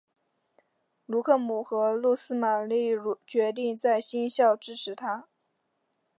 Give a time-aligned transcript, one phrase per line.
[1.05, 2.93] 布卢姆和露丝玛丽
[3.27, 5.27] 决定在新校支持他。